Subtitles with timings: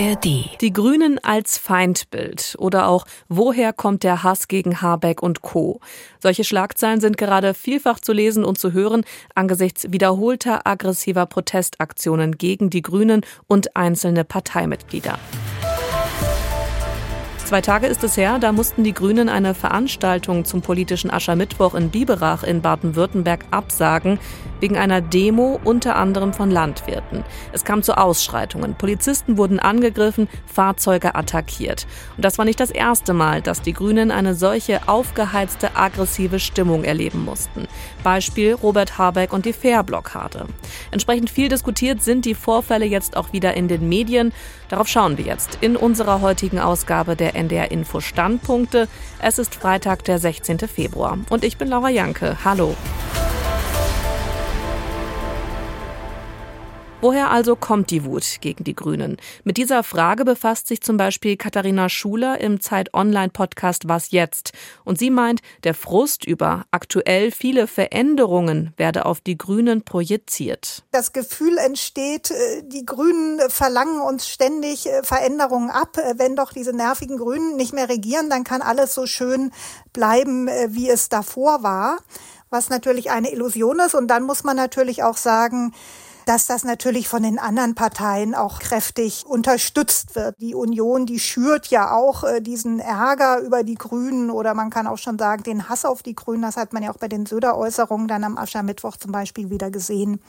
[0.00, 0.60] ARD.
[0.60, 5.80] Die Grünen als Feindbild oder auch Woher kommt der Hass gegen Habeck und Co.
[6.20, 12.70] Solche Schlagzeilen sind gerade vielfach zu lesen und zu hören angesichts wiederholter aggressiver Protestaktionen gegen
[12.70, 15.18] die Grünen und einzelne Parteimitglieder.
[17.50, 21.90] Zwei Tage ist es her, da mussten die Grünen eine Veranstaltung zum politischen Aschermittwoch in
[21.90, 24.20] Biberach in Baden-Württemberg absagen,
[24.60, 27.24] wegen einer Demo unter anderem von Landwirten.
[27.52, 28.76] Es kam zu Ausschreitungen.
[28.76, 31.88] Polizisten wurden angegriffen, Fahrzeuge attackiert.
[32.16, 36.84] Und das war nicht das erste Mal, dass die Grünen eine solche aufgeheizte, aggressive Stimmung
[36.84, 37.66] erleben mussten.
[38.04, 40.46] Beispiel Robert Habeck und die Fairblockade.
[40.92, 44.32] Entsprechend viel diskutiert sind die Vorfälle jetzt auch wieder in den Medien.
[44.68, 48.88] Darauf schauen wir jetzt in unserer heutigen Ausgabe der NDR Info Standpunkte.
[49.20, 50.58] Es ist Freitag, der 16.
[50.60, 51.18] Februar.
[51.30, 52.38] Und ich bin Laura Janke.
[52.44, 52.76] Hallo.
[57.02, 59.16] Woher also kommt die Wut gegen die Grünen?
[59.42, 64.52] Mit dieser Frage befasst sich zum Beispiel Katharina Schuler im Zeit-Online-Podcast Was jetzt?
[64.84, 70.82] Und sie meint, der Frust über aktuell viele Veränderungen werde auf die Grünen projiziert.
[70.90, 75.96] Das Gefühl entsteht, äh, die Grünen verlangen uns ständig äh, Veränderungen ab.
[75.96, 79.52] Äh, wenn doch diese nervigen Grünen nicht mehr regieren, dann kann alles so schön
[79.94, 81.96] bleiben, wie es davor war.
[82.50, 83.94] Was natürlich eine Illusion ist.
[83.94, 85.72] Und dann muss man natürlich auch sagen,
[86.26, 90.36] dass das natürlich von den anderen Parteien auch kräftig unterstützt wird.
[90.40, 94.86] Die Union, die schürt ja auch äh, diesen Ärger über die Grünen oder man kann
[94.86, 96.42] auch schon sagen, den Hass auf die Grünen.
[96.42, 100.20] Das hat man ja auch bei den Söder-Äußerungen dann am Aschermittwoch zum Beispiel wieder gesehen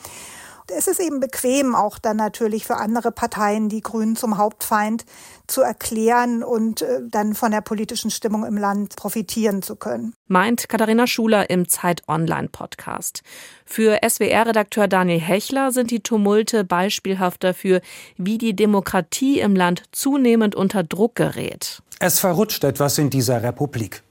[0.76, 5.06] es ist eben bequem, auch dann natürlich für andere Parteien die Grünen zum Hauptfeind
[5.48, 10.14] zu erklären und äh, dann von der politischen Stimmung im Land profitieren zu können.
[10.28, 13.22] Meint Katharina Schuler im Zeit Online Podcast.
[13.66, 17.82] Für SWR-Redakteur Daniel Hechler sind die Tumulte beispielhaft dafür,
[18.18, 21.82] wie die Demokratie im Land zunehmend unter Druck gerät.
[22.00, 24.04] Es verrutscht etwas in dieser Republik.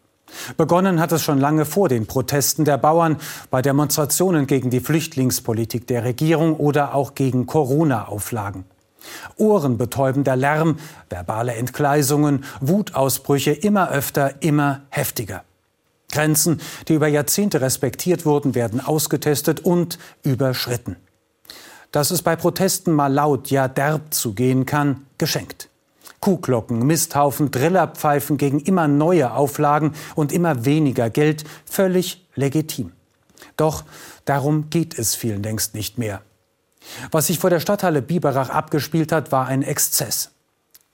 [0.57, 3.17] Begonnen hat es schon lange vor den Protesten der Bauern,
[3.51, 8.65] bei Demonstrationen gegen die Flüchtlingspolitik der Regierung oder auch gegen Corona-Auflagen.
[9.37, 10.77] Ohrenbetäubender Lärm,
[11.09, 15.45] verbale Entgleisungen, Wutausbrüche immer öfter, immer heftiger.
[16.13, 20.97] Grenzen, die über Jahrzehnte respektiert wurden, werden ausgetestet und überschritten.
[21.93, 25.70] Dass es bei Protesten mal laut, ja derb zugehen kann, geschenkt.
[26.21, 32.93] Kuhglocken, Misthaufen, Drillerpfeifen gegen immer neue Auflagen und immer weniger Geld völlig legitim.
[33.57, 33.85] Doch
[34.25, 36.23] darum geht es vielen längst nicht mehr.
[37.11, 40.31] Was sich vor der Stadthalle Biberach abgespielt hat, war ein Exzess.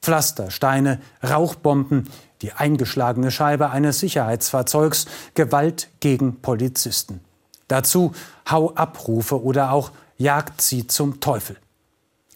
[0.00, 2.08] Pflaster, Steine, Rauchbomben,
[2.42, 7.20] die eingeschlagene Scheibe eines Sicherheitsfahrzeugs, Gewalt gegen Polizisten.
[7.68, 8.12] Dazu
[8.48, 11.56] Hau-Abrufe oder auch Jagd sie zum Teufel.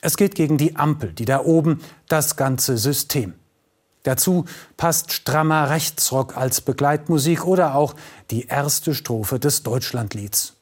[0.01, 3.35] Es geht gegen die Ampel, die da oben das ganze System.
[4.03, 4.47] Dazu
[4.77, 7.95] passt strammer Rechtsrock als Begleitmusik oder auch
[8.31, 10.55] die erste Strophe des Deutschlandlieds.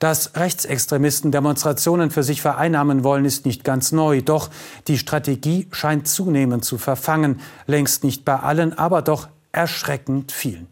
[0.00, 4.22] Dass Rechtsextremisten Demonstrationen für sich vereinnahmen wollen, ist nicht ganz neu.
[4.22, 4.48] Doch
[4.88, 7.40] die Strategie scheint zunehmend zu verfangen.
[7.66, 10.68] Längst nicht bei allen, aber doch erschreckend vielen.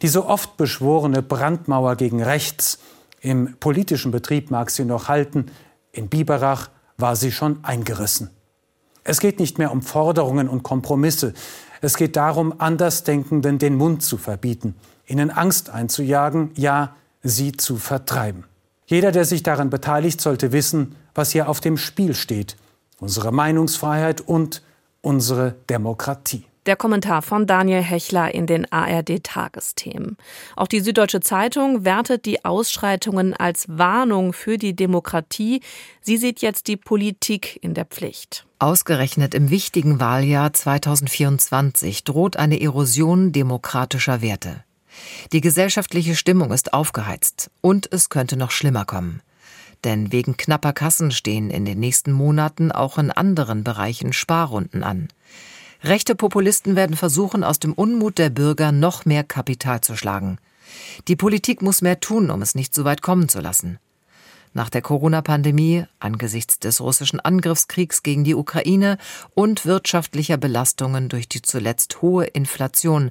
[0.00, 2.78] Die so oft beschworene Brandmauer gegen rechts
[3.20, 5.46] im politischen Betrieb mag sie noch halten,
[5.92, 8.30] in Biberach war sie schon eingerissen.
[9.04, 11.32] Es geht nicht mehr um Forderungen und Kompromisse.
[11.80, 14.74] Es geht darum, Andersdenkenden den Mund zu verbieten,
[15.06, 18.44] ihnen Angst einzujagen, ja, sie zu vertreiben.
[18.86, 22.56] Jeder, der sich daran beteiligt, sollte wissen, was hier auf dem Spiel steht.
[22.98, 24.62] Unsere Meinungsfreiheit und
[25.00, 26.44] unsere Demokratie.
[26.66, 30.18] Der Kommentar von Daniel Hechler in den ARD-Tagesthemen.
[30.56, 35.62] Auch die Süddeutsche Zeitung wertet die Ausschreitungen als Warnung für die Demokratie.
[36.02, 38.46] Sie sieht jetzt die Politik in der Pflicht.
[38.58, 44.62] Ausgerechnet im wichtigen Wahljahr 2024 droht eine Erosion demokratischer Werte.
[45.32, 49.22] Die gesellschaftliche Stimmung ist aufgeheizt und es könnte noch schlimmer kommen.
[49.84, 55.08] Denn wegen knapper Kassen stehen in den nächsten Monaten auch in anderen Bereichen Sparrunden an.
[55.82, 60.38] Rechte Populisten werden versuchen, aus dem Unmut der Bürger noch mehr Kapital zu schlagen.
[61.08, 63.78] Die Politik muss mehr tun, um es nicht so weit kommen zu lassen.
[64.52, 68.98] Nach der Corona-Pandemie, angesichts des russischen Angriffskriegs gegen die Ukraine
[69.34, 73.10] und wirtschaftlicher Belastungen durch die zuletzt hohe Inflation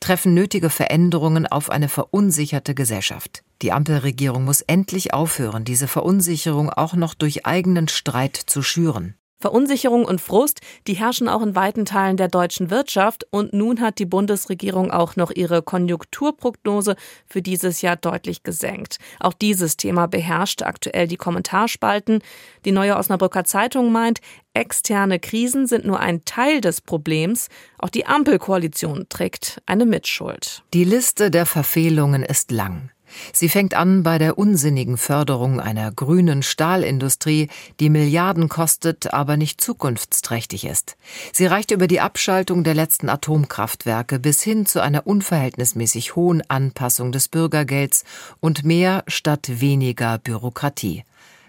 [0.00, 3.42] treffen nötige Veränderungen auf eine verunsicherte Gesellschaft.
[3.62, 9.16] Die Ampelregierung muss endlich aufhören, diese Verunsicherung auch noch durch eigenen Streit zu schüren.
[9.38, 13.98] Verunsicherung und Frust, die herrschen auch in weiten Teilen der deutschen Wirtschaft und nun hat
[13.98, 16.96] die Bundesregierung auch noch ihre Konjunkturprognose
[17.26, 18.98] für dieses Jahr deutlich gesenkt.
[19.20, 22.20] Auch dieses Thema beherrscht aktuell die Kommentarspalten.
[22.64, 24.20] Die neue Osnabrücker Zeitung meint,
[24.54, 27.48] externe Krisen sind nur ein Teil des Problems,
[27.78, 30.62] auch die Ampelkoalition trägt eine Mitschuld.
[30.72, 32.90] Die Liste der Verfehlungen ist lang.
[33.32, 37.48] Sie fängt an bei der unsinnigen Förderung einer grünen Stahlindustrie,
[37.80, 40.96] die Milliarden kostet, aber nicht zukunftsträchtig ist.
[41.32, 47.12] Sie reicht über die Abschaltung der letzten Atomkraftwerke bis hin zu einer unverhältnismäßig hohen Anpassung
[47.12, 48.04] des Bürgergelds
[48.40, 51.04] und mehr statt weniger Bürokratie,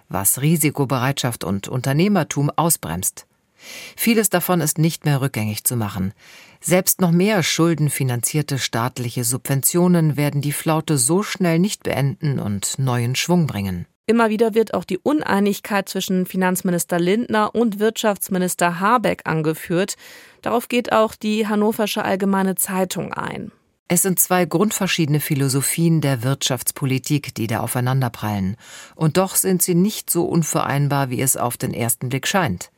[0.10, 3.25] was Risikobereitschaft und Unternehmertum ausbremst.
[3.96, 6.14] Vieles davon ist nicht mehr rückgängig zu machen.
[6.62, 13.15] Selbst noch mehr schuldenfinanzierte staatliche Subventionen werden die Flaute so schnell nicht beenden und neuen
[13.15, 13.86] Schwung bringen.
[14.09, 19.95] Immer wieder wird auch die Uneinigkeit zwischen Finanzminister Lindner und Wirtschaftsminister Habeck angeführt.
[20.42, 23.51] Darauf geht auch die Hannoversche Allgemeine Zeitung ein.
[23.89, 28.56] Es sind zwei grundverschiedene Philosophien der Wirtschaftspolitik, die da aufeinanderprallen.
[28.95, 32.69] Und doch sind sie nicht so unvereinbar, wie es auf den ersten Blick scheint.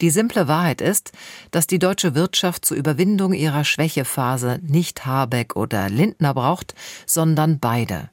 [0.00, 1.12] Die simple Wahrheit ist,
[1.50, 6.74] dass die deutsche Wirtschaft zur Überwindung ihrer Schwächephase nicht Habeck oder Lindner braucht,
[7.06, 8.10] sondern beide.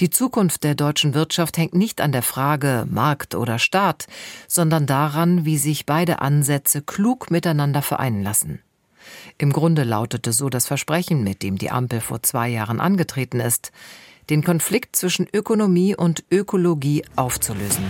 [0.00, 4.06] Die Zukunft der deutschen Wirtschaft hängt nicht an der Frage Markt oder Staat,
[4.48, 8.60] sondern daran, wie sich beide Ansätze klug miteinander vereinen lassen.
[9.38, 13.72] Im Grunde lautete so das Versprechen, mit dem die Ampel vor zwei Jahren angetreten ist,
[14.28, 17.84] den Konflikt zwischen Ökonomie und Ökologie aufzulösen.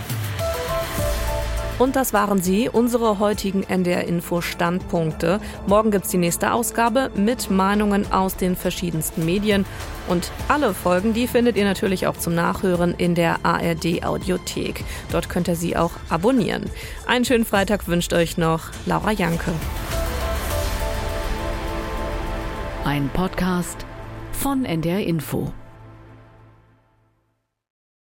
[1.80, 5.40] Und das waren sie, unsere heutigen NDR-Info-Standpunkte.
[5.66, 9.64] Morgen gibt es die nächste Ausgabe mit Meinungen aus den verschiedensten Medien.
[10.06, 14.84] Und alle Folgen, die findet ihr natürlich auch zum Nachhören in der ARD-Audiothek.
[15.10, 16.68] Dort könnt ihr sie auch abonnieren.
[17.06, 19.52] Einen schönen Freitag wünscht euch noch Laura Janke.
[22.84, 23.86] Ein Podcast
[24.32, 25.50] von NDR Info.